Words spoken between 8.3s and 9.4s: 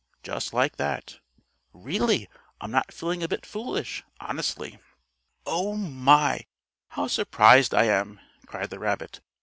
cried the rabbit.